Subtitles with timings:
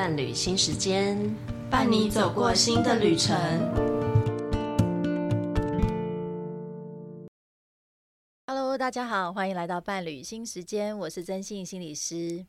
[0.00, 1.18] 伴侣新时间，
[1.70, 3.36] 伴你走过新的旅程。
[8.46, 12.46] Hello，大家好，欢迎来到伴侣新时间，我是曾信心理师。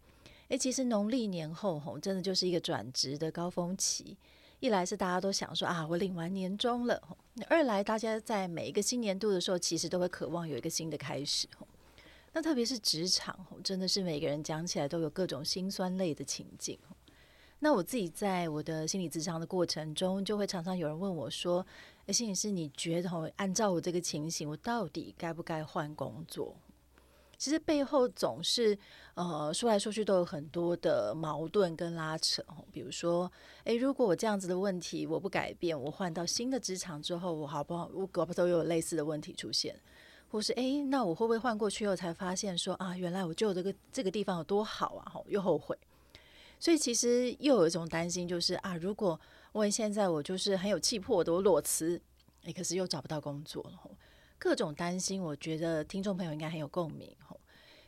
[0.48, 4.16] 诶，其实农历年后吼，真的就是一个转职的高峰期。
[4.62, 6.98] 一来是大家都想说啊，我领完年终了；
[7.50, 11.50] 二来大家在每一个新年度的时候，其实都会渴望有一个新的开始。
[12.32, 16.80] 那特别是职场，真的是每个人讲起来都有各种辛酸泪的情境。
[17.64, 21.64] 那我自己在我的心理咨商的过程中，就会常常有人问我说
[22.08, 26.56] ：“诶，心理师，你觉得按照我这个情形，我到底该不该换工作？”
[27.38, 28.76] 其实背后总是
[29.14, 32.44] 呃说来说去都有很多的矛盾跟拉扯。
[32.72, 33.32] 比如说，
[33.66, 37.88] 诶，如果我这样子的问题我不改变，我换到新的职场之后，我好不好？
[37.94, 39.80] 我搞不都有类似的问题出现。
[40.32, 45.78] 或是哎，那我会不会换过去后才发现说啊，原来我就这个这个地方有多好啊，吼又后悔。
[46.62, 49.20] 所以其实又有一种担心，就是啊，如果
[49.52, 52.00] 我现在我就是很有气魄的，我裸辞，
[52.44, 53.92] 哎，可是又找不到工作了。
[54.38, 57.40] 各种担心，我觉得听众朋友应该很有共鸣吼。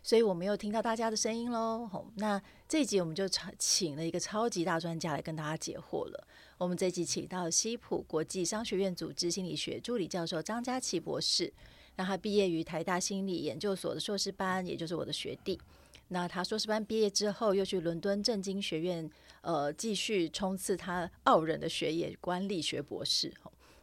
[0.02, 2.08] 所以我没有听到大家的声音喽吼。
[2.16, 6.28] 那这一集我们就请了一个超级大专家来跟大家解惑了。
[6.58, 11.54] 我们这一集请到西普国际商学院组织心理学助理教授张佳琪博士。
[11.96, 15.60] 那他毕业于台大心理研究所的硕士班，也就是我的学弟。
[16.10, 19.10] 那他硕士班毕业之后，又去伦敦政经学院，
[19.42, 23.34] 呃，继续冲刺他傲人的学业——管理学博士。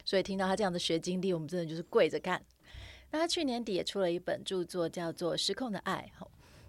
[0.04, 2.40] 所以听到他这样的学经历，我们真的就是跪着干。
[3.10, 6.10] 那他去年底也出了一本著作，叫做《失控的爱》。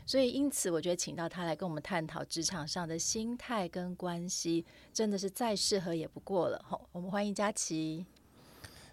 [0.06, 6.60] 所以因此，我觉得请到他来跟我们探讨职场上的心态跟关系，真的是再适合也不过了。
[6.92, 8.06] 我们欢迎佳琪。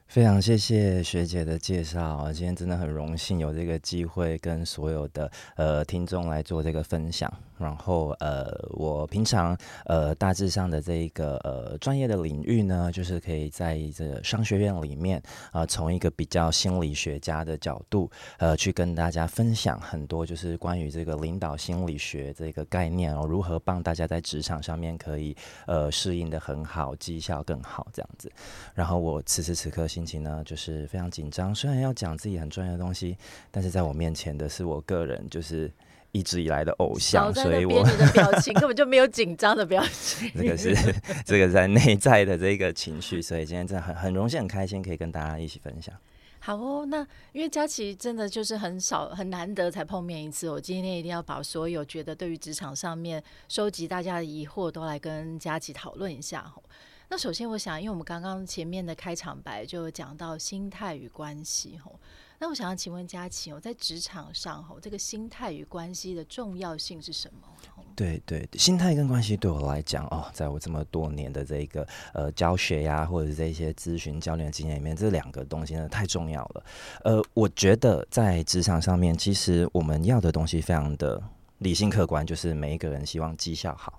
[0.08, 7.30] 非常谢谢学姐的介绍，今天真的很荣幸有这个机会跟所有的呃听众来做这个分享。
[7.58, 15.18] 然后呃，我平常呃大致上的这一个呃专业的领域呢，就是可以在这商学院里面
[15.50, 25.36] 啊、呃，从一个比较心理学家的角度呃，去跟大家分享很多就是关于这个领导心理学这个概念哦，如何帮大家在职场上面可以
[25.66, 28.30] 呃适应得很好，绩效更好这样子。
[28.74, 29.88] 然后我此时此刻。
[29.88, 31.54] 心情呢，就是非常紧张。
[31.54, 33.16] 虽然要讲自己很专业的东西，
[33.50, 35.72] 但是在我面前的是我个人就是
[36.12, 40.30] 一直以来的偶像，所以我的表情根本就没有紧张的表情。
[40.36, 40.74] 这个是
[41.24, 45.94] 这个在内在的这个情绪，所以今天真的很很荣幸、很开心，可以跟大家一起分享。
[46.40, 56.50] 好哦，那因为佳琪真的就是很少、很难得才碰面一次，我今天一定要把所有觉得对于职场上面收集大家的疑惑都来跟佳琪讨论一下。
[57.10, 61.98] 那首先，我想，因为我们刚刚前面的开场白就讲到心态与关系吼，
[62.38, 67.40] 那我想要请问佳琪哦，在职场上吼，这个心态与关系的重要性是什么？
[67.96, 71.84] 对对，心态跟关系对我来讲哦，在我这么多年的这个
[72.14, 76.64] 呃教学呀，或者是这些咨询教练的经验里面，这两个东西呢太重要了。
[77.02, 81.20] 呃，我觉得在职场上面，其实我们要的东西非常的
[81.58, 83.92] 理性客观，就是每一个人希望绩效好。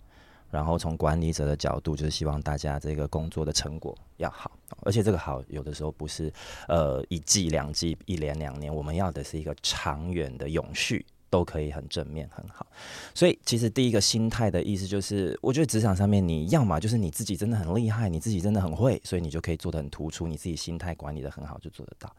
[0.51, 4.51] 然后从管理者的角度，就是希望大家这个工作的成果要好，
[4.81, 6.31] 而且这个好有的时候不是
[6.67, 12.65] 呃一季两季一年两年，我们要的是一个长远的永续，都可以很正面很好。
[13.13, 22.13] 所以其实第一个心态的意思就是，我觉得职场上面你要么就是你自己真的很厉害，你自己真的很会，所以你就可以做得很突出，你自己心态管理得很好就做得到。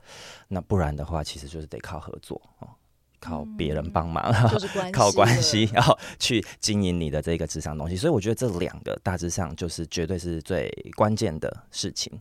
[0.48, 2.68] 那不然的话，其实就是得靠合作哦。
[3.20, 7.94] 靠别人帮忙，嗯就是、 靠关系，然后去经营你的这个职场东西。
[7.94, 12.12] 所以我觉得这两个大致上就是绝对是最关键的事情。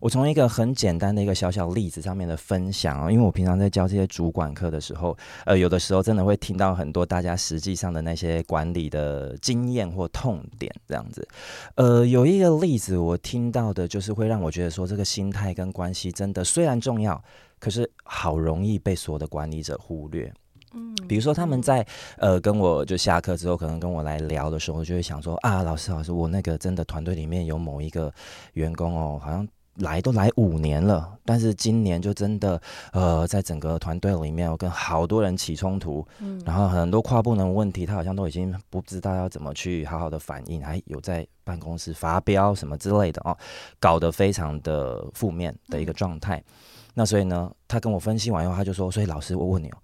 [0.00, 11.26] 我从一个很简单的一个小小例子上面的分享啊，因为我平常在教这些主管课的时候，呃，有的时候真的会听到很多大家实际上的那些管理的经验或痛点这样子。
[11.74, 17.22] 呃，有一个例子我听到的就是会让我觉得说，这个心态跟关系真的虽然重要，
[17.58, 20.32] 可是好容易被所有的管理者忽略。
[20.74, 21.86] 嗯，比如说他们在
[22.18, 28.12] 呃跟我就下课之后，可能跟我来聊的时候，就会想说啊，老师老师，我那个真的团队里面有某一个
[28.54, 32.60] 员工哦，好像来都来五年了，但是今年就真的
[32.92, 43.36] 呃，在整个团队里面，我跟好多人起冲突，嗯，然后很多跨部门问题，他好像都已经不知道要怎么去好好的反应，还有在办公室发飙什么之类的哦，
[43.80, 46.36] 搞得非常的负面的一个状态。
[46.36, 46.54] 嗯，
[46.94, 49.78] 那所以呢，他跟我分析完以后，他就说，所以老师，我问你哦。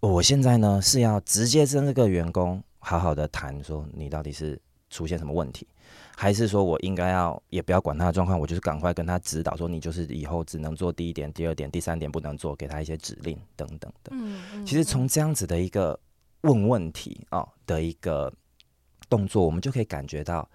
[0.00, 5.66] 我现在呢是要直接跟这个员工好好的谈，说你到底是出现什么问题，
[6.16, 14.10] 还是说我应该要也不要管他的状况，我就是赶快跟他指导说，你就是以后只能做第一点、第二点、第三点不能做，给他一些指令等等的。
[14.12, 15.98] 嗯，嗯，其实从这样子的一个
[16.42, 18.32] 问问题啊的一个
[19.10, 20.48] 动作，我们就可以感觉到，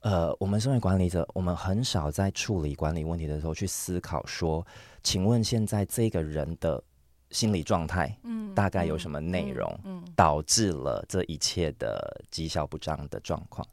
[0.00, 4.66] 呃，我们身为管理者，我们很少在处理管理问题的时候去思考说，
[5.02, 6.82] 请问现在这个人的
[7.30, 13.66] 心理状态，嗯，大概有什么内容，嗯，导致了这一切的绩效不彰的状况，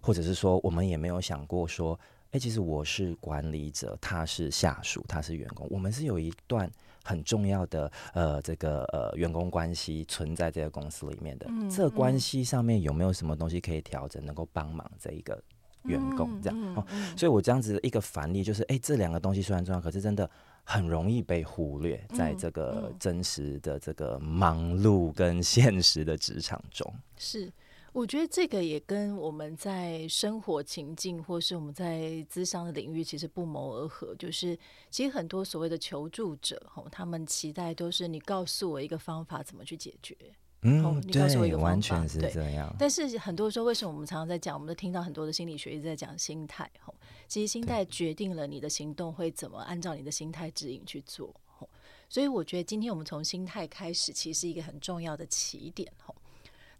[0.00, 1.98] 或者是说，我们也没有想过说，
[2.32, 6.70] 哎，其实我是管理者，他是下属，他是员工，我们是有一段。
[7.02, 15.42] 很重要的呃，这个呃员工关系存在这个公司里面的，嗯、这关系上面有没有什么东西可以调整，能够帮忙这一个
[15.84, 16.86] 员工这样、哦？
[17.16, 20.30] 所以我这样子的一个反例就是，哎，这两个东西虽然重要，可是真的
[20.64, 27.52] 很容易被忽略，在这个真实的这个忙碌跟 现实的职场中是。
[27.92, 34.14] 我觉得这个也跟我们在生活情境，或是我们在资商的领域，其实不谋而合。
[34.14, 34.56] 就是
[34.90, 40.16] 其实很多所谓的求助者，吼，他们期待都是你告诉我一个方法，怎么去解决。
[40.62, 42.74] 嗯，你告诉我一个方法，完全是这样。
[42.78, 46.94] 但是很多时候，为什么我们常常在讲，我们都听到很多的心理学一直在讲心态，吼，
[47.26, 51.34] 其实心态决定了你的行动会怎么按照你的心态指引去做。
[51.46, 51.68] 吼，
[52.08, 55.90] 所以我觉得今天我们从心态开始，其实是一个很重要的起点。
[56.04, 56.14] 吼。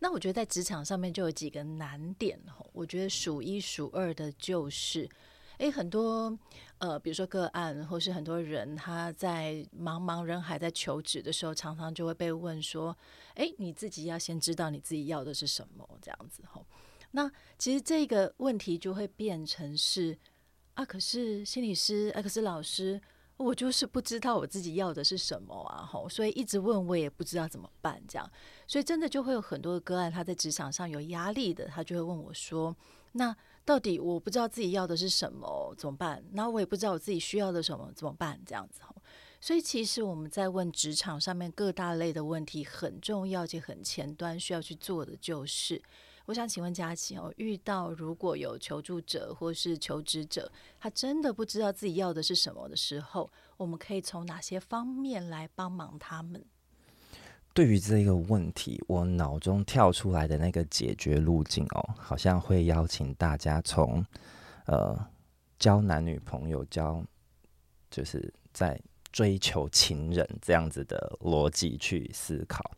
[0.02, 2.38] 那我觉得在职场上面就有几个难点，
[2.72, 5.06] 我觉得数一数二的就是，
[5.58, 6.38] 诶，很多
[6.80, 12.96] 呃，比如说个案，或是很多人他在茫茫人海在求职的时候，常常就会被问说，
[13.36, 16.66] 诶，你自己要先知道你自己要的是什么，这样子吼。
[17.12, 20.18] 那其实这个问题就会变成是
[20.74, 23.00] 啊，可是心理师，啊，可是老师。
[23.42, 28.30] 我就是不知道我自己要的是什么啊，吼，所以一直问我也不知道怎么办，这样，
[28.66, 32.76] 所以真的就会有很多的个案，他在职场上有压力的，他就会问我说
[33.12, 36.24] ：“那到底我不知道自己要的是什么，怎么办？
[36.32, 38.80] 然后我也不知道我自己需要的什么，怎么办？”这样子，
[39.40, 45.80] 所以其实我们在问职场上面各大类的问题，很重要且很前端需要去做的就是。
[46.26, 56.44] 我想请问佳琪哦，遇到如果有求助者或是求职者，他真的不知道自己要的是什么的时候，我们可以从哪些方面来帮忙他们？
[57.52, 64.04] 对于这个问题，我脑中跳出来的那个解决路径哦，好像会邀请大家从
[64.66, 64.98] 呃
[65.58, 67.04] 交男女朋友、交
[67.90, 68.80] 就是在
[69.12, 72.70] 追求情人这样子的逻辑去思考。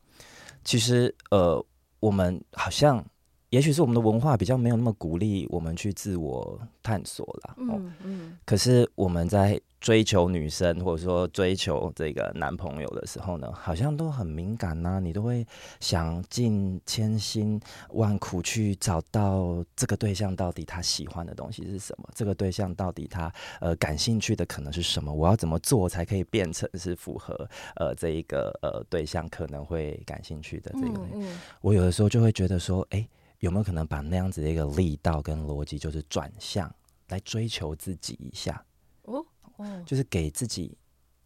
[0.65, 1.65] 其实呃，
[2.01, 3.05] 我们好像。
[3.53, 7.95] 也许是我们的文化比较没有那么鼓励我们去自我探索了，嗯嗯。
[8.05, 15.47] 嗯，可是我们在追求女生或者说追求这个男朋友的时候呢，好像都很敏感呐，啊，你都会
[15.81, 17.61] 想尽千辛
[17.91, 27.47] 万苦去找到这个对象到底他喜欢的东西是什么，这个对象到底他呃感兴趣的可能是什么，我要怎么做才可以变成是符合
[27.77, 30.99] 呃这一个呃对象可能会感兴趣的这个。
[31.01, 33.09] 嗯嗯，我有的时候就会觉得说，哎，欸。
[33.43, 36.73] 有没有可能把那样子的一个力道跟逻辑，就是转向
[37.09, 38.65] 来追求自己一下？
[39.03, 40.79] 哦，哦，就是给自己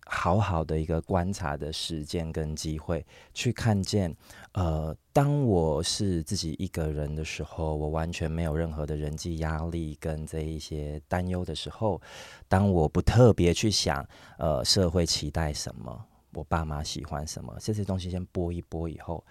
[0.07, 3.05] 好好的一个观察的时间跟机会，
[3.35, 4.17] 去看见，
[4.53, 12.01] 呃，当我是自己一个人的时候，我完全没有任何的人际压力跟这一些担忧的时候，
[12.49, 14.03] 当我不特别去想，
[14.39, 16.03] 呃，社会期待什么，
[16.33, 19.23] 我爸妈喜欢什么，这些东西先拨一拨以后。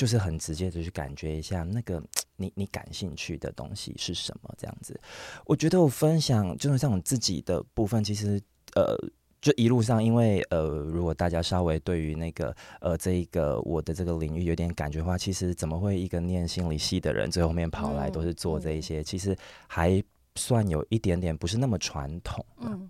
[0.00, 2.02] 就是很直接的去感觉一下那个
[2.36, 4.98] 你你感兴趣的东西是什么这样子，
[5.44, 8.40] 我觉得我分享就是像我自己的部分，其实
[8.76, 8.96] 呃
[9.42, 20.02] 就一路上，因为呃如果大家稍微对于那个呃这一个我的这个领域有点感觉的话，其实怎么会一个念心理系的人最后面跑来都是做这一些，其实还
[20.34, 22.42] 算有一点点不是那么传统。
[22.62, 22.88] 嗯，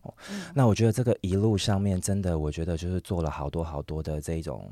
[0.55, 4.71] 那我觉得这个一路上面真的，我觉得就是做了好多好多的这种。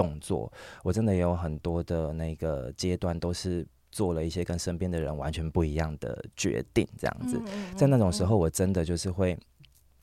[0.00, 0.50] 动作，
[0.82, 7.40] 我真的有很多的那个阶段，都是做了一些跟身边的人完全不一样的决定，这样子，
[7.76, 9.36] 在那种时候，我真的就是会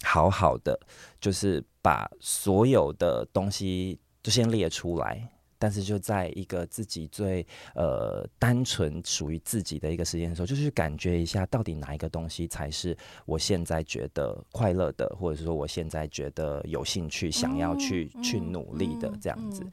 [0.04, 0.80] 好好的，
[1.20, 5.30] 就是把所有的东西就先列出来。
[5.60, 7.46] 但是就在一个自己最
[7.76, 12.96] 呃单纯属于自己的一个时间的时候，就是去感觉一下到底哪一个东西才是
[13.26, 19.66] 我现在觉得快乐的，或者是说我现在觉得有兴趣想要去、嗯、去努力的这样子。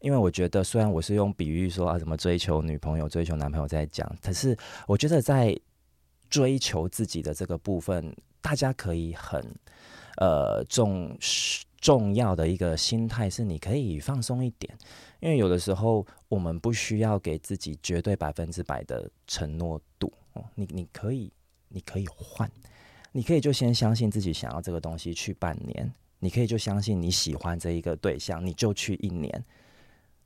[0.00, 5.58] 因为我觉得虽然我是用比喻说啊，怎么追求女朋友、追求男朋友在讲，可是我觉得在
[6.28, 9.44] 追求自己的这个部分，大家可以很
[10.16, 11.64] 呃重视。
[11.80, 14.76] 重要的一个心态是，你可以放松一点，
[15.20, 20.12] 因为有的时候我们不需要给自己绝对百分之百的承诺度。
[20.54, 21.32] 你你可以，
[21.68, 22.48] 你可以换，
[23.10, 29.44] 你可以就先相信自己想要这个东西去半年，你可以就相信你喜欢这一个对象，你就去一年，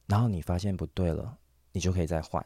[0.06, 1.34] 然后你发现不对了，
[1.72, 2.44] 你就可以再换。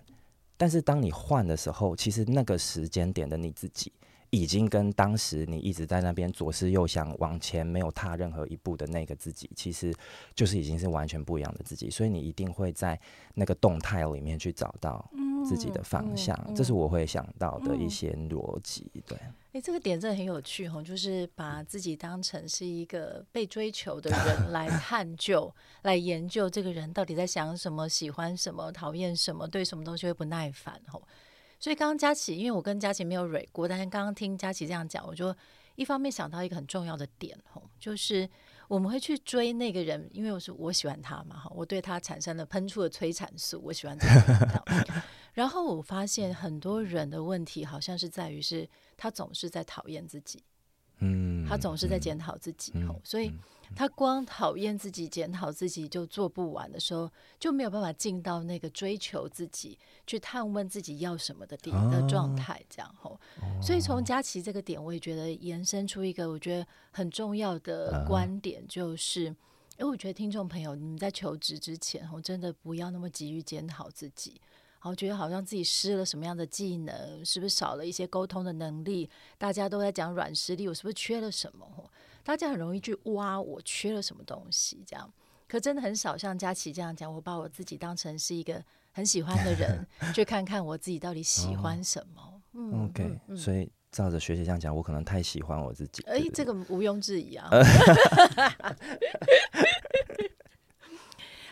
[0.57, 3.93] 但是当你换的时候，其实那个时间点的你自己，
[4.37, 9.95] 已经跟当时你一直在那边左思右想往前没有踏任何一步的那个自己，其实
[10.35, 11.89] 就是已经是完全不一样的自己。
[11.89, 13.01] 所以你一定会在
[13.35, 15.09] 那个动态里面去找到
[15.49, 18.91] 自己的方向，嗯嗯嗯、这是我会想到的一些逻辑。
[19.07, 19.19] 对，
[19.53, 25.53] 哎，这个点真的很有趣哈，就是把自己当成是一个被追求的人来探究、
[25.83, 31.01] 来研究这个人到底在想什么、喜欢什么、讨厌什么、对什么东西会不耐烦哈。
[31.67, 35.35] 所以刚刚佳琪，因为我跟佳琪没有蕊过，但是刚刚听佳琪这样讲，我就
[35.75, 38.31] 一方面想到一个很重要的点哦，就是
[38.69, 44.63] 我们会去追那个人，因为我是我喜欢他嘛哈，我对他产生了喷出的催产素，我喜欢这个。
[45.35, 50.41] 然后我发现很多人的问题好像是在于是他总是在讨厌自己，
[51.01, 53.33] 嗯，他总是在检讨自己吼，嗯、所以。
[53.75, 63.19] 他光讨厌自己、检讨自己就做不完的时候，就没有办法进到那个追求自己、去探问自己要什么的地的状态，这样吼。
[63.61, 69.37] 所以从佳琪这个点，我也觉得延伸出一个我觉得很重要的观点，就是，因
[69.79, 74.41] 为我觉得听众朋友，你们在求职之前，我真的不要那么急于检讨自己。
[74.79, 79.11] 然后觉得好像自己失了什么样的技能，是不是少了一些沟通的能力？
[79.37, 81.91] 大家都在讲软实力，我是不是缺了什么？
[82.27, 85.09] 大家很容易去挖我缺了什么东西，这样，
[85.47, 87.15] 可真的很少像佳琪这样讲。
[87.15, 92.21] 我把我自己当成是一个很喜欢的人， 去看看我自己到底喜欢什么。
[92.21, 96.03] 哦、嗯，OK，所以照着学姐这样讲，我可能太喜欢我自己。
[96.03, 97.49] 哎，这个毋庸置疑啊。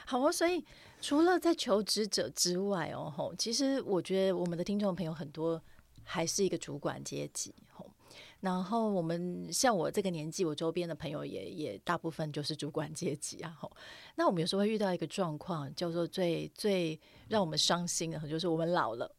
[0.05, 0.65] 好哦，所以。
[1.01, 5.63] 除了在求职者之外哦，吼，其实我觉得我们的听众朋友很多
[6.03, 7.87] 还是一个主管阶级，吼。
[8.45, 13.73] 然后我们像我这个年纪，我周边的朋友也也大部分就是主管阶级啊，吼。
[14.17, 19.11] 那我们有时候会遇到一个状况，叫做最最让我们伤心的，就是我们老了，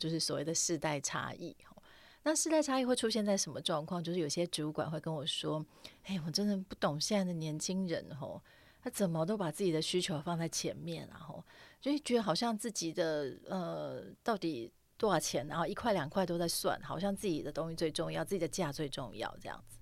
[0.00, 1.80] 就是所谓的世代差异，吼。
[2.24, 4.02] 那世代差异会出现在什么状况？
[4.02, 5.64] 就是有些主管会跟我说
[6.06, 8.42] ：“哎，我真的不懂现在的年轻人，吼。”
[8.82, 11.44] 他怎么都把自己的需求放在前面，然后
[11.80, 19.76] 就觉得好像自己的呃到底多少钱，然后一块两块都在算，好像自己的东西最重要，自己的价最重要这样子。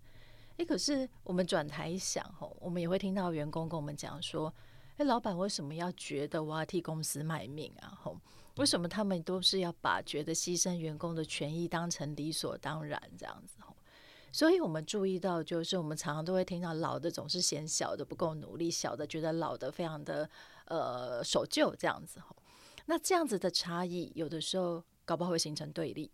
[0.56, 4.50] 诶，可是我们转台一想吼，我们也会听到员工跟我们讲说，
[4.96, 7.92] 诶，老板为什么要觉得我要替公司卖命啊？
[8.02, 8.18] 吼，
[8.56, 13.60] 为什么他们都是要把觉得牺牲员工的权益当成理所当然这样子？
[13.60, 13.76] 吼
[14.32, 20.30] 所以我们注意到，就是我们常常都会听到老的总是嫌小的不够努力，小的觉得老的非常的
[20.64, 22.20] 呃守旧这样子。
[22.20, 22.34] 吼
[22.86, 26.08] 那这样子的差异，有的时候搞不好会形成对立。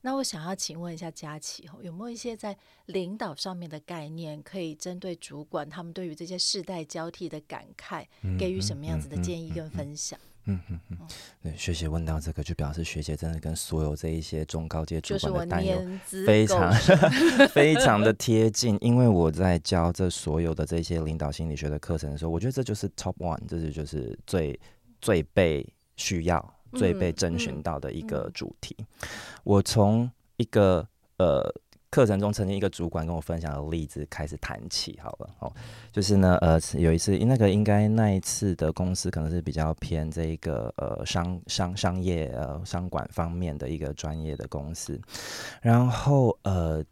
[0.00, 2.56] 那我想要请问一下佳琪，有没有一些在
[2.86, 8.04] 领导上面的概念，可以针对主管他们对于这些世代交替的感慨，
[8.36, 10.18] 给予什么样子的建议跟分享？
[10.46, 10.98] 嗯嗯嗯，
[11.40, 15.80] 对，学姐问到这个，就表示学姐真的跟所有这一些中高阶主管的担忧
[16.26, 16.72] 非常
[17.54, 18.76] 非常的贴近。
[18.80, 24.58] 因为我在教这所有的这些领导心理学的课程的时候，我觉得这就是 top one，这是就是最
[25.00, 28.76] 最被需要、最被征询到的一个主题。
[28.78, 29.08] 嗯嗯、
[29.44, 30.86] 我从一个
[31.18, 31.54] 呃。
[31.90, 35.50] 课程中曾经一个主管跟我分享的例子开始谈起好了哦，
[35.90, 45.00] 就是呢呃有一次那个应该那一次的公司可能是比较偏这个呃商商商业呃商管方面的一个专业的公司，
[45.62, 46.84] 然后呃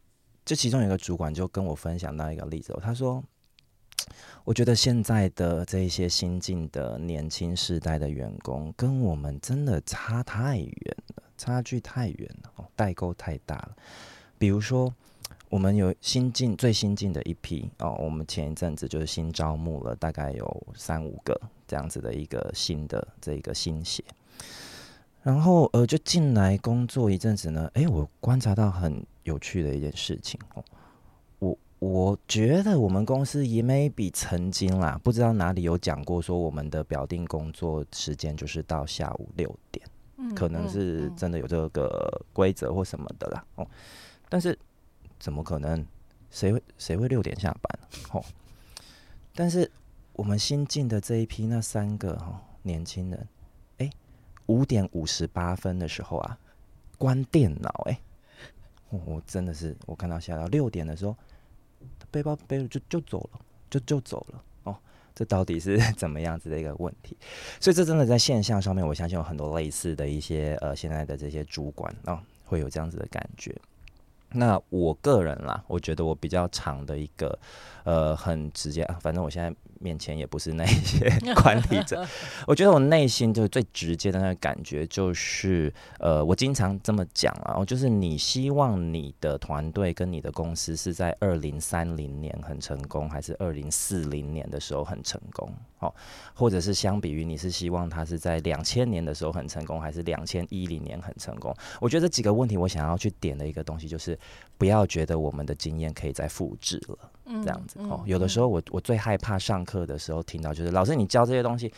[0.47, 3.23] 这其中有一个主管就跟我分享到一个例子，他说，
[4.45, 13.77] 我觉得现在的这一些新进的年轻世代的员工跟我们真的差太远了，差距太远了，代沟太大了。
[14.39, 14.93] 比如说，
[15.49, 24.05] 我们有新进最新进的一批哦，我们前一阵子就是新招募了大概有三五个这样子的一个新的这个新血，
[25.23, 30.65] 然后呃就进来工作一阵子呢，诶，我观察到很有趣的一件事情哦，
[31.79, 39.85] 我我觉得我们公司也 maybe 曾经啦，不知道哪里有讲过说我们的表定工作时间就是到下午六点，
[40.35, 43.67] 可能是真的有这个规则或什么的啦哦。
[44.29, 44.59] 但是，
[45.19, 45.85] 怎么可能？
[46.31, 47.79] 谁会谁会六点下班？
[48.13, 48.25] 哦！
[49.35, 49.71] 但是
[50.13, 53.29] 我们新进的这一批那三个哈年轻人，
[53.79, 53.91] 哎，
[54.47, 56.39] 五点五十八分的时候啊，
[56.99, 57.99] 关电脑哎，
[58.91, 61.17] 我真的是我看到吓到六点的时候，
[62.11, 63.41] 背包背了就就走了，
[63.71, 64.77] 就就走了哦。
[65.15, 67.17] 这到底是 怎么样子的一个问题？
[67.61, 73.55] 所以这真的在现象上面，我相信有很多类似的一些呃现在的这些主管啊、哦，会有这样子的感觉。
[74.37, 77.39] 那我个人啦，我觉得我比较长的一个，
[77.85, 81.11] 呃，很直接啊，反正我现在面前也不是那些
[81.43, 82.07] 管理者，
[82.47, 95.53] 我觉得我内心就是最直接的那个感觉，就是呃，我经常这么讲啊，就是你希望你的团队跟你的公司是在二零三零年很成功，还是二零四零年的时候很成功？
[95.79, 95.95] 哦，
[96.33, 101.55] 或者是相比于你是希望他是在两千年的时候很成功，还是两千一零年很成功？
[101.81, 104.19] 我觉得这几个问题，我想要去点的一个东西就是。
[104.59, 106.99] 不要觉得我们的经验可以再复制了，
[107.43, 108.03] 这样子哦。
[108.07, 111.71] 有的时候我我最害怕上课的时候听到就是老师你教这些东西，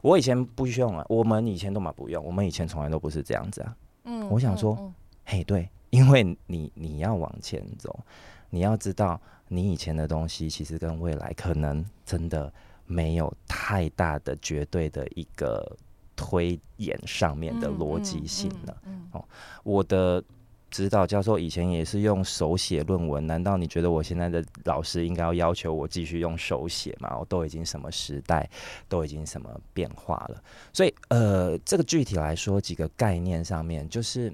[0.00, 3.76] 我以前不用啊，我们以前都嘛不用，我们以前从来都不是这样子啊。
[4.04, 4.90] 嗯，我想说，
[5.26, 8.00] 嘿，对，因为你你要往前走，
[8.48, 12.50] 你要知道你以前的东西其实跟未来可能真的
[12.86, 15.76] 没有太大的绝对的一个
[16.16, 18.76] 推演上面的逻辑性了。
[19.12, 19.22] 哦，
[19.64, 20.24] 我的。
[20.72, 27.14] 指导教授以前也是用手写论文，难道你觉得我现在的老师应该要要求我继续用手写吗？
[27.20, 28.48] 我都已经什么时代，
[28.88, 30.42] 都已经什么变化了。
[30.72, 34.32] 所以，呃，这个具体来说几个概念上面，就是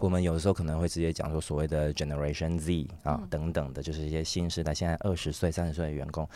[0.00, 6.26] 我们有的时候可能会直接讲说所谓的 Generation Z 啊等等的，就是一些新时代，现在二十岁、三十岁的员工，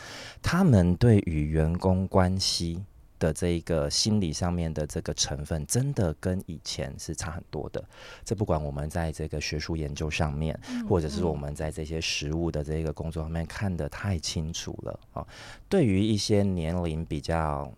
[0.43, 2.83] 他们对于员工关系。
[3.23, 7.81] 的这一个心理上面的这个成分，真的跟以前是差很多的。
[8.25, 15.25] 这不管我们在这个学术研究上面，或者是我们在这些实务的这个工作上面看得太清楚了啊。
[15.69, 17.71] 对于一些年龄比较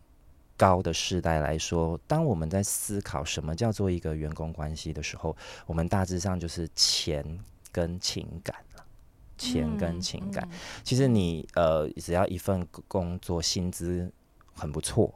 [0.57, 5.37] 高的世代来说，当我们在思考什么叫做一个员工关系的时候，
[5.67, 7.23] 我们大致上就是钱
[7.71, 8.83] 跟情感了。
[9.37, 10.47] 钱跟情感，
[10.81, 14.09] 其实你呃，只要一份工作薪资
[14.53, 15.13] 很不错。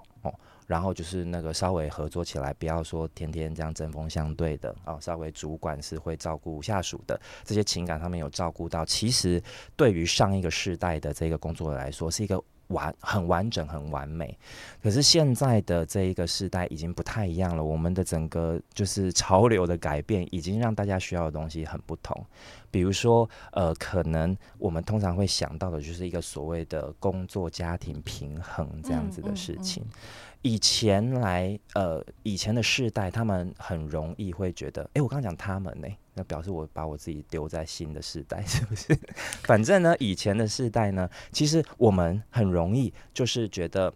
[0.69, 9.41] 然后就是那个稍微合作起来，不要说天天这样针锋相对的哦，稍微主管是会照顾下属的，这些情感上面有照顾到，其实
[9.75, 14.37] 对于上一个世代的这个工作来说，是一个完很完整、很完美。
[14.83, 22.23] 可是现在的这一个世代已经不太一样了，我们的整个就是潮流的改变，已经让大家需要的东西很不同。
[22.71, 29.83] 比如说，呃，可能我们通常会想到的就是一个所谓的工作家庭平衡这样子的事情。
[29.83, 38.97] 嗯嗯嗯以前来，呃，以前的世代，他们很容易会觉得，哎，我刚刚讲他们呢，那表示我把我自己丢在新的世代， 是不是？
[39.43, 43.93] 反正呢，以前的世代呢，其实我们很容易就是觉得，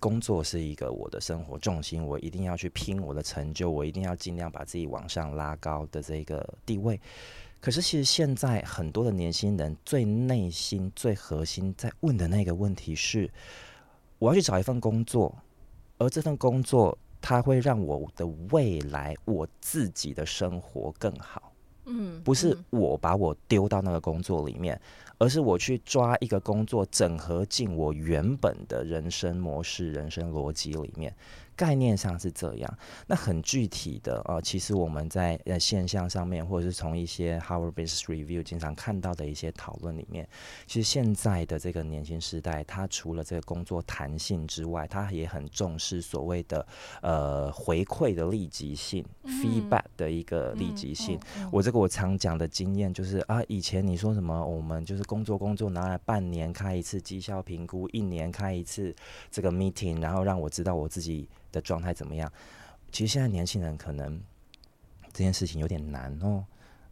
[0.00, 7.00] 工作是一个我的生活重心，我一定要去拼我的成就，我一定要尽量把自己往上拉高的这个地位。
[7.60, 13.30] 可是，其实现在很多的年轻人最内心、最核心在问的那个问题是。
[14.20, 15.32] 我要去找一份工作，
[15.96, 21.52] 而这份工作它会让我的未来、我自己的生活更好。
[21.84, 24.80] 嗯，不是我把我丢到那个工作里面，
[25.18, 31.14] 而是我去抓一个工作，整合进我原本的人生模式、人生逻辑里面。
[31.58, 40.28] 概念上是这样，那很具体的哦，其实我们在呃现象上面，或者是从一些 Harvard Business Review 经常看到的一些讨论里面，
[40.68, 46.64] 其实现在的这个年轻时代，他除了这个工作弹性之外，他也很重视所谓的
[47.02, 51.16] 呃回馈的立即性、嗯、feedback 的一个立即性。
[51.34, 58.94] 嗯嗯嗯、我这个我常讲的经验就是啊，以前你说什么，我们就是工作工作拿来半年开一次绩效评估，一年开一次
[59.28, 61.28] 这个 meeting，然后让我知道我自己。
[61.52, 62.30] 的状态怎么样？
[62.90, 64.20] 其实现在年轻人可能
[65.12, 66.44] 这件事情有点难哦。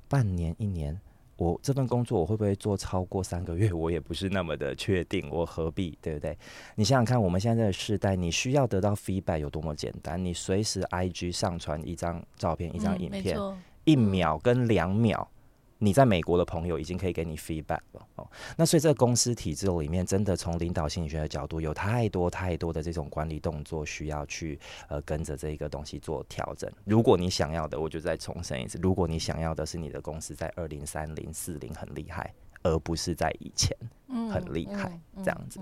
[0.08, 1.00] 半年、一年，
[1.36, 3.72] 我这份工作我会不会做超过三个月？
[3.72, 5.28] 我也不是那么的确定。
[5.30, 6.36] 我何必，对不对？
[6.74, 10.22] 你想想看，我们现在这个时代，你需要得到 feedback 有多么简单？
[10.22, 15.28] 你随时 IG 上传一张照片、一张影片，嗯、一秒跟两秒。
[15.78, 24.58] 你在美国的朋友已经可以给你 feedback 了哦，那所以这个公司体制里面，真的从领导心理学的角度，有太多太多的这种管理动作需要去
[24.88, 26.70] 呃跟着这一个东西做调整。
[26.84, 33.76] 如果你想要的，我就再重申一次，如果你想要的是你的公司在二零三零四零很厉害，而不是在以前
[34.32, 35.60] 很厉害、嗯嗯、这样子。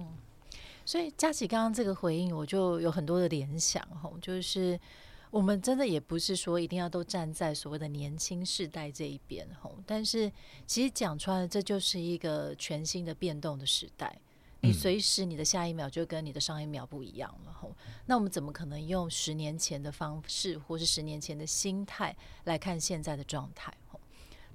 [0.84, 4.78] 所以佳琪刚刚这个回应，我就有很多的联想吼，就是。
[5.34, 10.30] 我们真的也不是说一定要都站在所谓的年轻世代这一边吼，但是
[10.64, 14.16] 其实讲穿了，这就是一个全新的变动的时代。
[14.60, 17.74] 你随时你的下一秒就跟你的上一秒不一样了吼。
[18.06, 23.98] 那我们怎么可能用十年前的方式，或是十年前的心态来看现在的状态吼？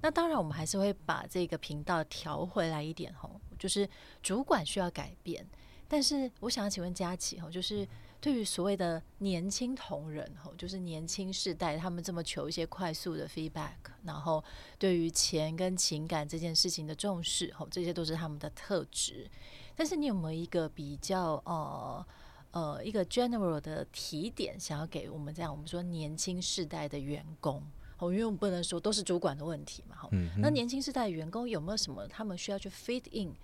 [0.00, 3.86] 那当然，我们还是会把这个频道调回来一点吼，就是
[4.22, 5.46] 主管需要改变。
[5.86, 7.86] 但是我想要请问佳琪哈，就是
[8.20, 14.44] 对于所谓的年轻同仁吼，就是年轻世代，他们这么求一些快速的 feedback，然后
[14.78, 19.26] 对于钱跟情感这件事情的重视吼，这些都是他们的特质。
[19.74, 22.06] 但是你有没有一个比较呃
[22.50, 27.62] 呃一个 general 的提点，想要给我们这样我们说年轻世代的员工？
[28.02, 30.30] 因为我们不能说都是主管的问题嘛，哈、嗯。
[30.38, 33.34] 那年轻世代员工有没有什么他们需要去 fit in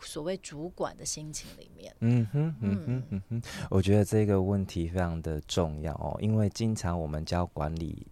[0.00, 1.94] 所谓主管的心情里面？
[2.00, 3.42] 嗯哼，嗯哼，嗯哼。
[3.70, 8.06] 我觉得这个问题非常的重要哦，因为经常我们教管理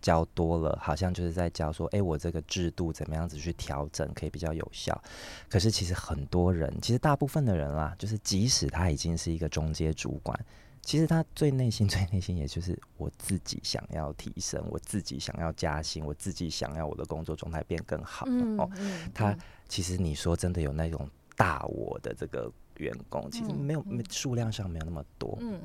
[0.00, 5.00] 教多了，好像就是在教说，哎，我这个制度怎么样子去调整可以比较有效。
[5.48, 10.38] 可是其实很多人，其实大部分的人啦，就是即使他已经是一个中阶主管。
[10.80, 18.24] 其实他最内心、最内心，也就是我自己想要提升，我自己想要加薪，我自己想要我的工作状态变更好。
[18.26, 18.70] 嗯、哦，
[19.12, 19.36] 他
[19.68, 21.06] 其实你说真的有那种
[21.38, 25.38] 大我的这个员工，其实没有，没数量上没有那么多。
[25.40, 25.58] 嗯。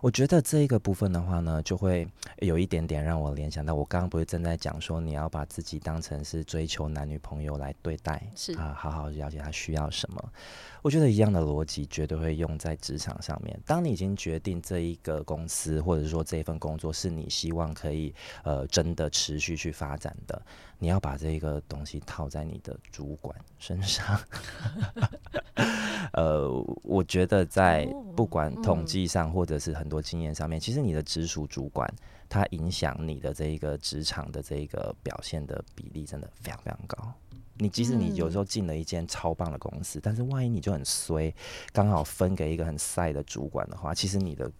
[0.00, 2.06] 我觉得这一个部分的话呢，就会
[2.38, 10.32] 有一点点让我联想到，我刚刚不是正在讲说，你要把自己当成是追求男女朋友来对待，是啊，好好了解他需要什么。
[10.82, 13.58] 我觉得一样的逻辑绝对会用在职场上面。
[13.66, 18.14] 当你已经决定这一个公司或者说这一份工作是你希望可以
[18.44, 20.40] 呃真的持续去发展的，
[20.78, 24.18] 你要把这个东西套在你的主管身上。
[26.12, 26.48] 呃，
[26.82, 27.84] 我觉得在
[28.16, 31.92] 不管统计上，或者是很多经验上面，其实你的直属主管，
[32.28, 37.12] 他影响你的这一个职场的这一个表现的比例，真的非常非常高。
[37.58, 41.34] 你即使你有时候进了一间超棒的公司，但是万一你就很衰，
[41.72, 44.50] 刚好分给一个很塞的主管的话，其实你的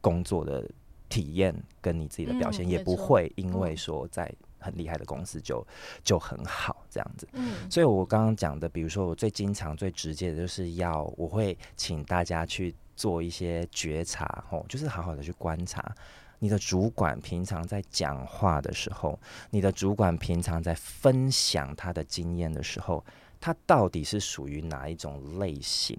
[0.00, 0.68] 工作的
[1.08, 4.32] 体验跟你自己的表现也不会因为说在。
[4.60, 5.64] 很厉害的公司就
[6.02, 15.94] 就很好这样子，嗯，所以我刚刚讲的，比如说我最经常、最直接的就是要我会请大家去做一些觉察，吼，就是好好的去观察
[16.38, 19.18] 你的主管平常在讲话的时候，
[19.50, 23.04] 你的主管平常在分享他的经验的时候，
[23.40, 25.98] 他到底是属于哪一种类型？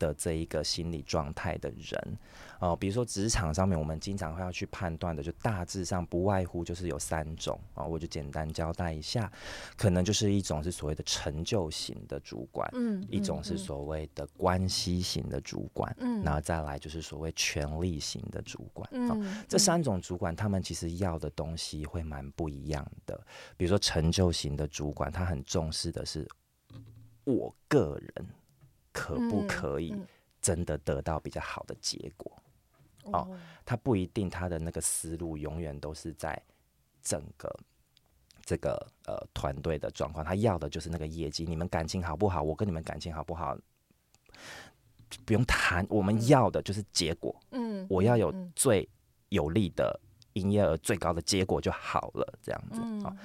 [0.00, 2.18] 的这一个心理状态的人。
[2.58, 7.58] 哦，比如说职场上面，我们经常会要去判断的，就大致上不外乎就是有三种。
[7.72, 9.32] 啊，我就简单交代一下，
[9.78, 23.18] 可能就是一种是所谓的成就型的主管，嗯，一种是所谓的关系型的主管，嗯，然后再来就是所谓权力型的主管，嗯，这三种主管他们其实要的东西会蛮不一样的。
[23.56, 26.28] 比如说成就型的主管，他很重视的是
[27.24, 28.26] 我个人
[28.92, 29.94] 可不可以
[30.40, 32.30] 真的得到比较好的结果。
[33.04, 33.28] 哦，
[33.64, 36.40] 他不一定，他的那个思路永远都是在
[37.02, 37.50] 整个
[38.44, 38.74] 这个
[39.06, 41.44] 呃团队的状况，他要的就是那个业绩。
[41.44, 42.42] 你们感情好不好？
[42.42, 43.56] 我跟你们感情好不好？
[45.24, 47.34] 不用谈，我们要的就是结果。
[47.52, 48.88] 嗯，我要有最
[49.30, 49.98] 有利的
[50.34, 53.10] 营业额最高的结果就好了，这样子啊。
[53.10, 53.16] 哦，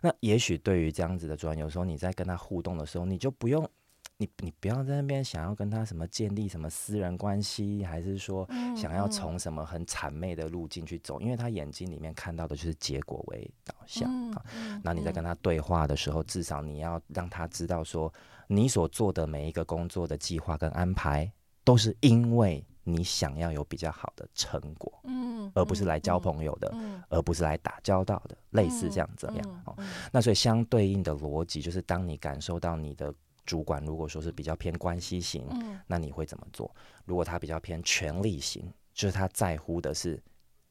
[0.00, 3.68] 那也许对于这样子的专员，有时候你在跟他互动的时候，你就不用。
[4.16, 11.20] 你你不要在那边想要跟他什么建立什么私人关系，还是说想要从什么很谄媚的路径去走？
[11.20, 14.44] 因为他眼睛里面看到的就是结果为导向啊。
[14.84, 18.12] 那你在跟他对话的时候，至少你要让他知道说，
[18.46, 21.28] 你所做的每一个工作的计划跟安排，
[21.64, 26.72] 都是因为你想要有比较好的成果，嗯，而不是来交朋友的，
[27.08, 29.76] 而不是来打交道的，类似这样这样哦。
[30.12, 33.12] 那所以相对应的逻辑就是，当你感受到你的。
[33.44, 36.74] 主管如果说是比较偏关系型，嗯，那你会怎么做？
[37.04, 40.22] 如果他比较偏权力型，就是他在乎的是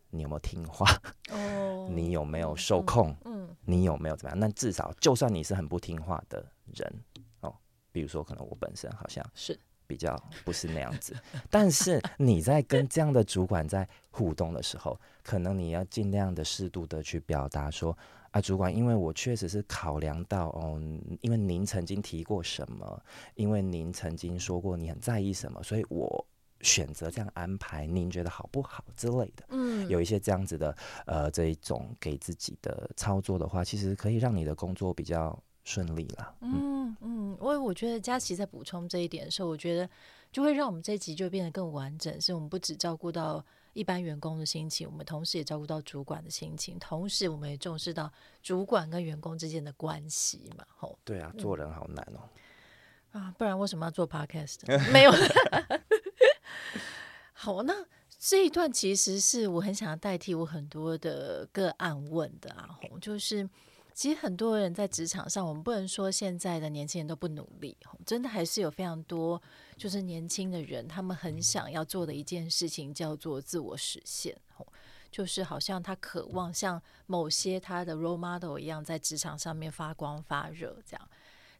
[0.09, 0.86] 你有没有听话，
[1.31, 4.39] 哦， 你有没有受控，嗯，你有没有怎么样？
[4.39, 7.03] 那至少就算你是很不听话的人，
[7.41, 7.55] 哦，
[7.91, 11.15] 比如说可能我本身好像是比较不是那样子，
[11.49, 17.97] 但是你在跟这样的主管在互动的时候，可能你要尽量的适度的去表达说。
[18.34, 20.82] 啊，主管，因为我确实是考量到，哦，
[21.22, 23.00] 因为您曾经提过什么，
[23.36, 26.26] 因为您曾经说过你很在意什么，所以我
[26.62, 29.46] 选择这样安排，您觉得好不好之类的。
[29.50, 36.34] 嗯，有一些这样子的，呃，这一种给自己的操作的话，其实可以让你的工作比较顺利啦。
[36.41, 39.88] 嗯嗯，因为我觉得佳琪在补充这一点的时候，我觉得
[40.32, 43.46] 就会让我们这一集就变得更完整，是我们不只照顾到。
[43.73, 50.65] 一般员工的心情，我们同时也照顾到主管的心情，同时我们也重视到主管跟员工之间的关系嘛。
[50.77, 52.29] 吼，对啊，做人好难哦。
[53.12, 54.59] 嗯、啊，不然为什么要做 podcast？
[54.93, 55.12] 没有。
[57.33, 57.73] 好，那
[58.19, 62.69] 这一段其实是我很想要代替我很多的个案问的啊。
[62.81, 63.49] 吼，就是
[63.93, 69.41] 其实很多人在职场上，我们不能说现在的年轻人都不努力，真的还是有非常多
[69.77, 74.36] 就是年轻的人，他们很想要做的一件事情叫做自我实现，
[75.12, 81.10] 就是好像他渴望像某些他的 role model 一样，在职场上面发光发热这样。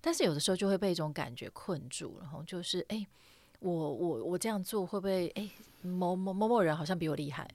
[0.02, 3.06] 但是有的时候就会被一种感觉困住，然后就是哎，
[3.60, 5.50] 我我我这样做会不会哎
[5.82, 7.48] 某某某某人好像比我厉害？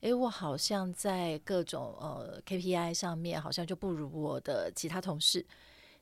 [0.00, 5.46] 诶，我好像在各种呃 KPI 上面，好像就不如我的其他同事，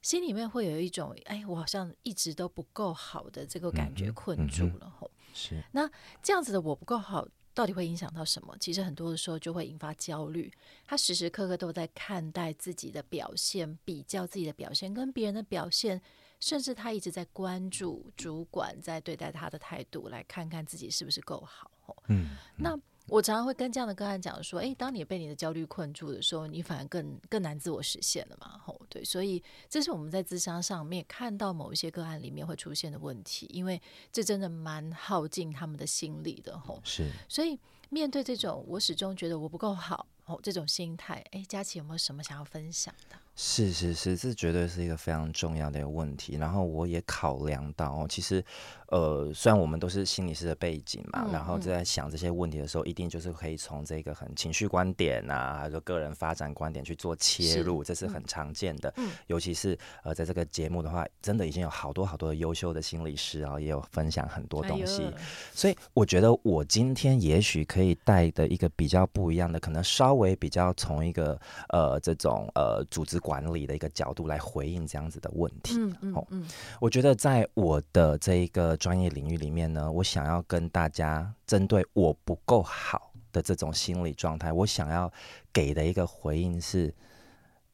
[0.02, 5.10] 心里面会有一种哎，我好像一直都不够好的这个感觉困住了吼。
[5.34, 5.90] 是，那
[6.22, 8.56] 这样子的我不够好，到底会影响到什么？
[8.60, 10.52] 其实很多的时候就会引发焦虑。
[10.86, 16.00] 他时时刻刻都在看待自己的表现，比较自己的表现跟别人的表现，
[16.38, 21.68] 甚至他一直在关注主管在对待他的态度，来看看自己是不是够好。
[22.06, 22.78] 嗯，那。
[23.08, 33.80] 我常常会跟这样的个案讲说，诶，当你被你的焦虑困住的时候，你反而更更难自我实现了嘛，吼，对，所以这是我们在智商上面看到某一些个案里面会出现的问题，因为
[34.12, 43.16] 这真的蛮耗尽他们的心力的，吼，是，所以面对这种我始终觉得我不够好，哦，这种心态，诶，佳琪有没有什么想要分享的？
[43.40, 46.36] 是是是，这绝对是一个非常重要的一个问题。
[46.36, 48.44] 然后我也考量到哦，其实，
[48.88, 58.92] 呃，虽然我们都是心理师的背景嘛，嗯、然后在想这些问题的时候，一定就是可以从这个很情绪观点啊，还有个人发展观点去做切入，是这是很常见的。
[58.96, 65.04] 嗯、尤其是呃，在这个节目的话，真的已经有好多好多的优秀的心理师啊，也有分享很多东西。
[65.04, 65.12] 哎、
[65.52, 73.16] 所以我觉得我今天也许可以带的一个比较不一样的，可能稍微比较从一个呃这种呃组织。
[73.28, 75.74] 管理的一个角度来回应这样子的问题。
[75.76, 76.48] 嗯嗯嗯，
[76.80, 85.12] 我觉得在我的这一个专业领域里面呢，我想要跟大家针对我不够好的这种心理状态，我想要
[85.52, 86.94] 给的一个回应是：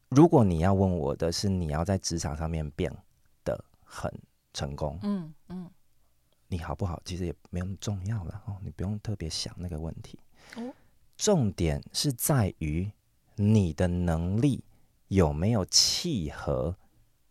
[0.09, 2.93] 如果你要问我的是，你要在职场上面变
[3.45, 4.11] 得很
[4.51, 5.69] 成功，嗯嗯，
[6.49, 7.01] 你好不好？
[7.05, 10.19] 其实也没有那么重要了哦，你不用特别想那个问题。
[10.57, 10.61] 哦
[11.17, 12.91] 重点是在于
[13.37, 14.61] 你的能力。
[15.07, 16.75] 有没有契合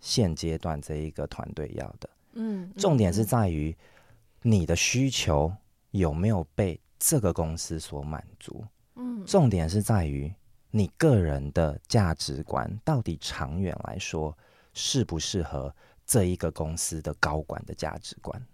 [0.01, 2.11] 现阶段这一个团队要的？
[2.35, 3.75] 嗯，重点是在于
[4.43, 5.53] 你的需求
[5.91, 8.65] 有没有被这个公司所满足？
[8.97, 10.33] 嗯，重点是在于
[10.71, 14.37] 你个人的价值观到底长远来说
[14.73, 15.75] 适不适合
[16.07, 18.47] 这一个公司的高管的价值观？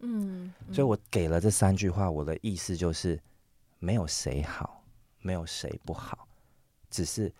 [0.00, 3.20] 嗯，所以我给了这三句话，我的意思就是
[3.78, 4.82] 没有谁好，
[5.20, 6.26] 没有谁不好，
[6.90, 7.32] 只是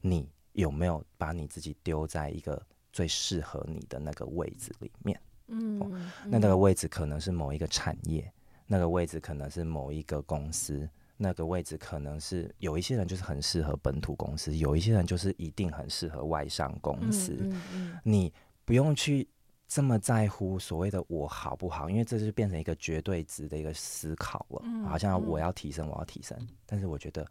[0.00, 0.28] 你。
[0.58, 2.60] 有没有把你自己丢在一个
[2.92, 5.20] 最适合你的那个位置里面？
[5.46, 5.88] 嗯，哦、
[6.26, 8.28] 那那个位置可能是某一个产业，
[8.66, 17.36] 那个位置可能是某一个公司，那个位置可能是有一些人就是很适合本土公司，有一些人就是一定很适合外商公司。
[17.40, 18.32] 嗯嗯嗯、你
[18.64, 19.28] 不用去
[19.68, 24.62] 这么在乎所谓的我好不好，因为这就变成一个绝对值的一个思考了。
[24.64, 27.24] 嗯、好像我要提升，我要提升，但是我觉得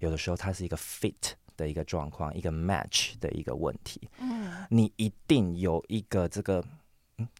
[0.00, 1.32] 有的时候它是一个 fit。
[1.56, 6.64] 的一个状况，一个 match 的一个问题，嗯，你一定有一个这个。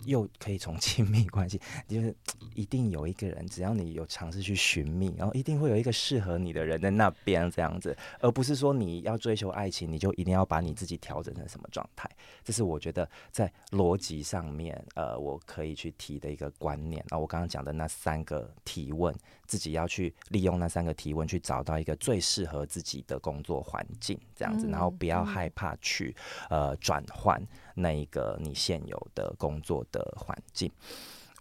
[0.04, 2.14] 又可以从亲密关系， 就是
[2.54, 12.08] 一定有一个人，只要你有尝试去寻觅，然后一定会有一个适合你的人在那边这样子，而不是说你要追求爱情，你就一定要把你自己调整成什么状态。
[12.44, 17.04] 这是我觉得在逻辑上面，呃，我可以去提的一个观念。
[17.08, 19.14] 那我刚刚讲的那三个提问，
[19.46, 26.14] 自己要去利用那三个提问，去找到一个最适合自己的工作环境，这样子，然后不要害怕去
[26.48, 27.42] 呃转换。
[27.74, 30.70] 那一个你现有的工作的环境，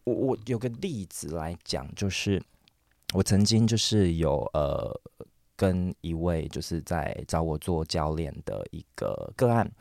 [0.04, 2.41] 我我有个例子来讲，就是
[3.13, 5.00] 我曾经就是有呃
[5.56, 9.72] 跟一位就是在找我做教练的一个个案，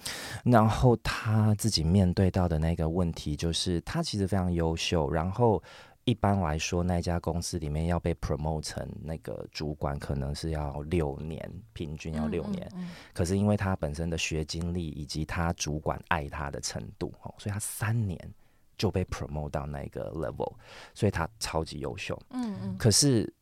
[0.44, 5.62] 然后他自己面对到的那个问题就是他其实非常优秀，然后。
[6.04, 12.66] 一般来说，那家公司里面要被 promote 成那个主管，可能是要六年，平均要六年。
[12.74, 18.18] 嗯嗯嗯、可是因为他本身的学经历以及他主管爱他的程度，所以他三年
[18.76, 20.52] 就被 promote 到那个 level，
[20.94, 22.20] 所以他超级优秀。
[22.30, 22.76] 嗯嗯。
[22.76, 23.32] 可是。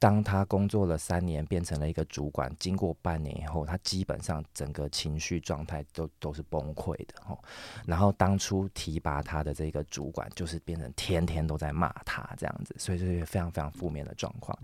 [0.00, 7.38] 当他工作了三年，变成了一个主管，经过半年以后，他基本上整个情绪状态都都是崩溃的哦。
[7.84, 14.58] 然后当初提拔他的这个主管，就是变成天天都在骂他这样子，所以这是非常非常负面的状况。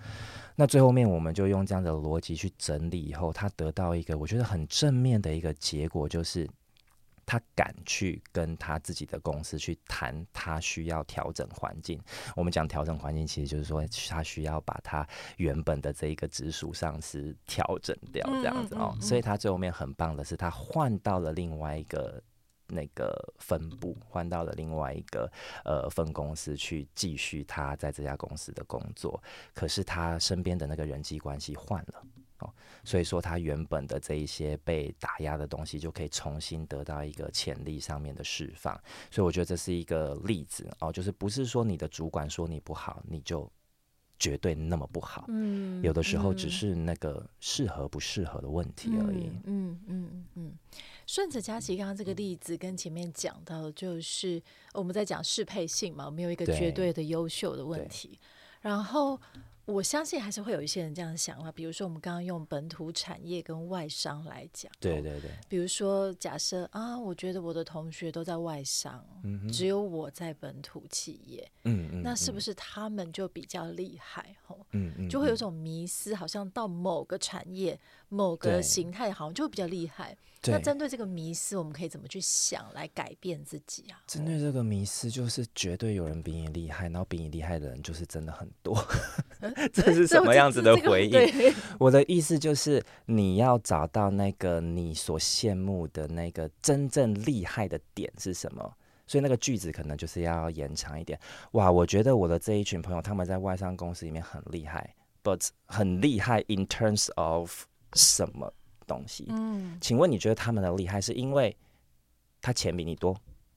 [0.55, 6.49] 那最后面，我们就用这样的逻辑去整理以后，他得到一个我觉得很正面的一个结果，就是
[7.27, 12.01] 他敢去跟他自己的公司去谈，他需要调整环境。
[12.35, 18.93] 我们讲调整环境，其实就是说他需要把他原本的这一个直属上司调整掉，这样子哦。
[18.93, 19.03] 嗯嗯嗯嗯。
[19.03, 22.23] 所以他最后面很棒的是，他换到了另外一个。
[22.69, 25.31] 那个分部换到了另外一个
[25.65, 29.23] 呃分公司去继续他在这家公司的工作，
[29.55, 32.03] 可是他身边的那个人际关系换了
[32.41, 32.53] 哦，
[32.85, 38.75] 所以说他原本的这一些被打压的东西就可以重新得到一个潜力上面的释放，
[39.11, 43.51] 所以我觉得这是一个例子哦，就是不是说你的主管说你不好，你就。
[44.19, 49.27] 绝对那么不好，嗯，有的时候只是那个适合不适合的问题而已。
[49.45, 50.55] 嗯嗯嗯嗯。
[51.07, 58.19] 顺着佳琪刚刚这个例子跟前面讲到，就是我们在讲适配性嘛，没有一个绝对的优秀的问题。
[58.63, 59.21] 然后。
[59.67, 74.37] 我相信还是会有一些人这样想法，比如说我们刚刚用本土产业跟外商来讲，对对对，比如说假设啊，我觉得我的同学都在外商，嗯，只有我在本土企业，嗯嗯，那是不是他们就比较厉害？
[74.47, 80.17] 吼，嗯嗯，就会有种迷思，好像到某个产业、某个形态，好像就会比较厉害。
[80.53, 84.01] 那针对这个迷失，我们可以怎么去想来改变自己啊？
[84.07, 88.77] 针对这个迷失，就是绝对有人比你厉害，然后比你厉害的人就是真的很多。
[89.73, 91.55] 这是 什么样子的回 应？
[91.79, 98.75] 我的意思就是，你要找到那个你所羡慕的那个真正厉害的点是什么。
[99.09, 101.17] 所以那个句子可能就是要延长一点。
[101.53, 108.53] 哇，我觉得我的这一群朋友他们在外商公司里面很厉害，but 很厉害 in terms of 什么？
[108.87, 111.55] 东西，嗯，请问你觉得他们的厉害是因为
[112.41, 113.17] 他钱比你多？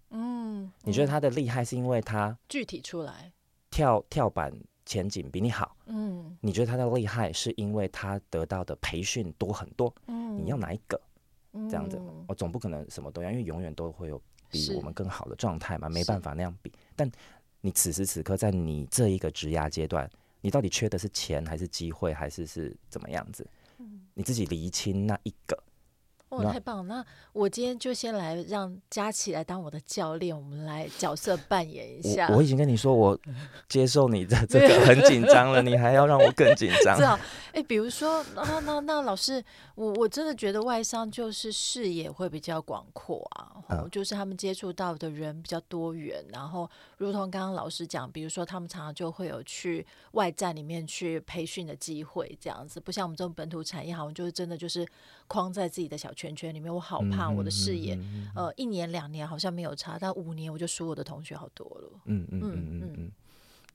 [0.10, 3.32] 嗯，你觉得他的厉害是因为他具体出来
[3.70, 4.52] 跳跳板
[4.86, 5.76] 前景比你好？
[5.86, 9.94] 嗯，你觉得他的厉害是因为他得到的培训多很多？
[10.08, 11.00] 嗯，你要哪一个？
[11.52, 16.72] 这样子，我总不可能什么都要，因为永远都会有比我们更好的状态嘛，没办法那样比。
[16.96, 17.10] 但
[17.62, 20.08] 你此时此刻在你这一个职涯阶段，
[20.42, 23.48] 你到底缺的是钱还是机会，还是是怎么样子？
[24.14, 25.69] 你自己厘清那一个。
[26.30, 26.96] 哦，太棒了！
[26.96, 32.28] 那我今天就先来让佳琪来当我的教练，我们来角色扮演一下。
[32.30, 33.20] 我，我已经跟你说，我
[33.68, 36.96] 接受你的这个很紧张了，你还要让我更紧张？
[36.96, 37.20] 是啊，
[37.52, 54.88] 哎，比如说，那那那，那老师，我我真的觉得外商就是视野会比较广阔啊，嗯，就是他们接触到的人比较多元，然后如同刚刚老师讲，比如说他们常常就会有去外站里面去培训的机会，这样子，不像我们这种本土产业，好像就是真的就是
[55.28, 62.02] 框在自己的小圈圈里面，我好怕我的视野，嗯嗯嗯、呃，一年两年好像没有差，但五年我就输我的同学好多了。
[62.08, 63.12] 嗯嗯嗯嗯嗯。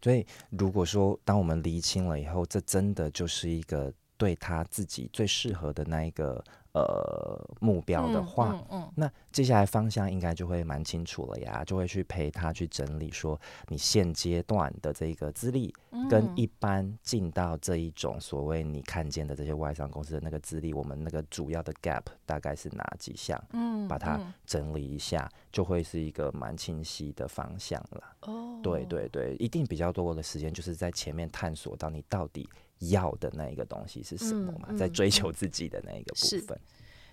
[0.02, 6.42] 所以如果说当我们厘清了以后，这真的就是一个对他自己最适合的那一个。
[6.74, 15.72] 呃，目标的话，嗯嗯嗯、那接下来方向应该就会蛮清楚了呀，就会去陪他去整理，说你现阶段的这个资历，
[16.10, 23.40] 跟一般进到这一种所谓你看见的这些外商公司的那个资历，我们那个主要的 gap 大概是哪几项？
[23.52, 28.02] 嗯，把它整理一下，就会是一个蛮清晰的方向了。
[28.22, 32.48] 哦，对对对，一定比较多的时间就是在前面探索到你到底。
[32.90, 34.68] 要的那一个东西是什么嘛？
[34.70, 36.58] 嗯嗯、在追求自己的那一个部分。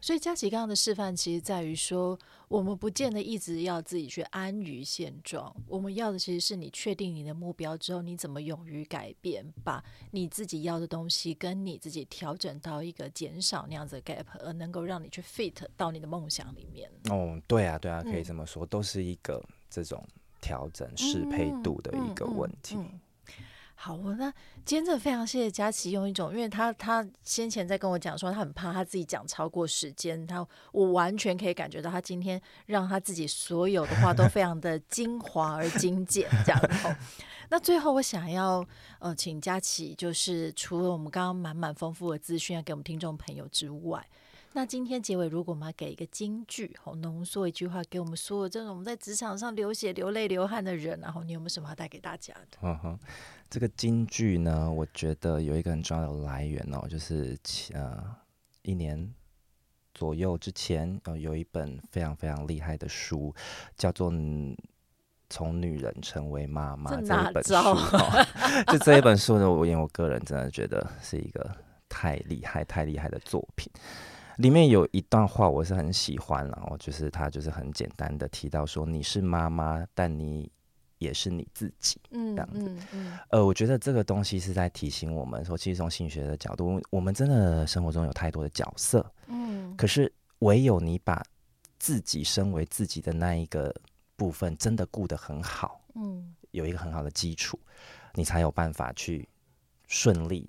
[0.04, 5.56] 所以佳琪刚刚的示范，其实在于说，我们不见得一直要自己去安于现状。
[5.68, 16.90] 我们要的其实是你确定你的目标之后，你怎么勇于改变，把你自己要的东西跟你自己调整到一个减少那样子的 gap，而能够让你去 fit 到你的梦想里面。
[17.12, 20.04] 哦，对啊，对啊，可以这么说，嗯、都是一个这种
[20.42, 22.76] 调整适配度的一个问题。
[22.76, 23.00] 嗯嗯
[23.82, 24.32] 嗯嗯好，那
[24.64, 36.62] 今天真的非常谢谢佳琪，用一种，因为他他先前在跟我讲说，他很怕他自己讲超过时间，他我完全可以感觉到他今天让他自己所有的话都非常的精华而精简，这样。
[37.50, 38.64] 那最后我想要
[39.00, 44.06] 呃，请佳琪，就是除了我们刚刚满满丰富的资讯要给我们听众朋友之外。
[44.54, 52.58] 那今天结尾，如果我们要给一个金句，好浓缩一句话给我们所有这种我们在职场上流血、流泪、流汗的人，然后你有没有什么要带给大家的？
[52.62, 53.00] 嗯哼，
[53.52, 57.38] 这个京剧呢，我觉得有一个很重要的来源哦，就是
[57.74, 58.02] 呃
[58.62, 59.14] 一年
[59.94, 63.36] 左右之前，呃有一本非常非常厉害的书，
[63.76, 64.10] 叫做
[65.30, 67.54] 《从女人成为妈妈》这一本书。
[67.60, 68.26] 哦、
[68.68, 71.54] 就这一本书呢，我因为我个人真的觉得是一个
[71.90, 73.70] 太厉害、太厉害的作品。
[74.38, 80.50] 里面有一段话我是很喜欢，然后就是他就是很简单的提到说，你是妈妈，但你
[81.02, 82.86] 也是你自己，嗯，这样子，嗯嗯。
[82.94, 91.24] 嗯、呃，我觉得这个东西是在提醒我们说，其实从心理学的角度，我们真的生活中有太多的角色，嗯，可是唯有你把
[91.80, 93.76] 自己身为自己的那一个
[94.16, 97.60] 部分真的顾得很好，嗯，有一个很好的基础，
[98.14, 99.28] 你才有办法去
[99.88, 100.48] 顺利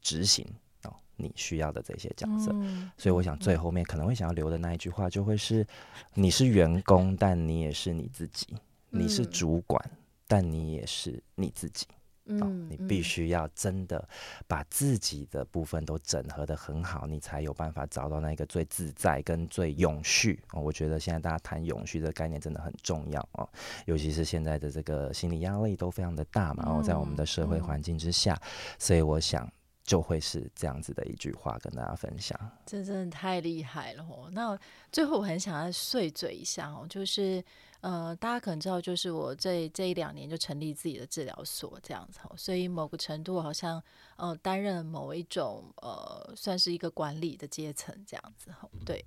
[0.00, 0.46] 执行
[0.84, 2.50] 哦你需要的这些角色。
[2.54, 5.66] 嗯，所以我想最后面可能会想要留的那一句话，就会是：
[6.14, 8.46] 你是员工，但你也是你自己；
[8.94, 9.90] 你是主管，
[10.28, 11.86] 但你也是你自己。
[12.26, 14.08] 嗯、哦，你必须要真的
[14.46, 20.42] 把自己的部分都整合的很好，你才有办法找到那个最自在跟最永续。
[20.52, 23.46] 哦，我觉得现在大家谈永续的概念真的很重要哦，
[23.84, 28.40] 尤其是现在的这个心理压力都非常的大嘛，然后在我们的社会环境之下，
[28.78, 29.46] 所以我想
[29.82, 32.38] 就会是这样子的一句话跟大家分享。
[32.64, 34.30] 这真的太厉害了哦！
[34.32, 34.58] 那
[34.90, 37.44] 最后我很想要碎嘴一下哦，就是。
[37.84, 43.82] 呃，大家可能知道，就是我这这一两年就成立自己的治疗所这样子，所以某个程度好像
[44.16, 48.66] 呃担任某一种呃算是一个管理的阶层这样子哈。
[48.86, 49.04] 对，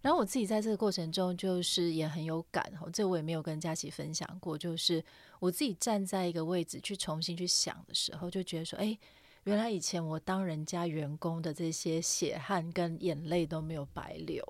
[0.00, 5.04] 然后我自己在这个过程中就是也很有感哈，这我也没有跟佳琪分享过，就是
[5.40, 8.96] 我自己站在一个位置去重新去想的时候，就觉得说，哎，
[9.42, 14.40] 原来以前我当人家员工的这些血汗跟眼泪都没有白流。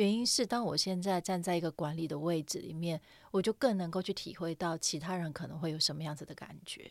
[0.00, 2.98] 原因是，当我现在站在一个管理的位置里面，
[3.30, 6.90] 我就更能够去体会到其他人可能会有什么样子的感觉。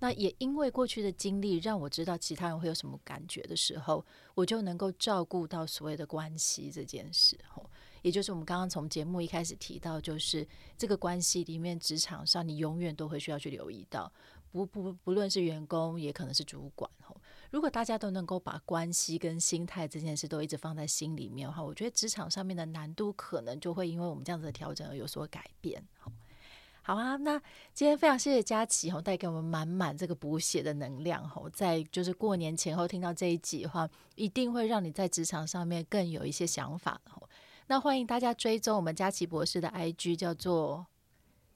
[0.00, 7.38] 那也因为过去的经历，让我知道其他人会有什么感觉的时候，我就能够照顾到所谓的关系这件事。
[7.48, 7.64] 吼，
[8.02, 10.44] 也就是我们刚刚从节目一开始提到，就是
[10.76, 14.12] 这个关系里面，职场上你永远都会需要去留意到，
[14.50, 16.90] 不不不论是员工，也可能是主管。
[17.02, 17.16] 吼。
[17.52, 25.84] 如果大家都能够把关系跟心态这件事都一直放在心里面的话，我觉得职场上面的难度可能就会因为我们这样子的调整而有所改变。
[26.80, 27.38] 好啊，那
[27.74, 36.98] 今天非常谢谢佳琪吼，带给我们满满这个补血的能量吼，在就是过年前后听到这一集的话，一定会让你在职场上面更有一些想法。
[37.66, 40.86] 那欢迎大家追踪我们佳琪博士的 IG，叫做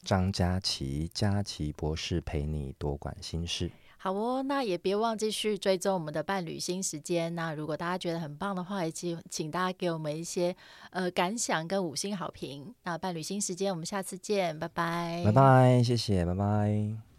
[0.03, 3.73] 张佳琪，佳琪博士陪你多管心事。
[3.99, 7.35] 好哦，那也别忘记去追踪我们的伴侣新时间。
[7.35, 10.55] 那如果大家觉得很棒的话，也请请大家给我们一些
[10.91, 12.75] 呃感想跟五星好评。
[12.85, 17.16] 那伴侣新时间，我们下次见，拜拜，拜拜，谢谢，拜拜。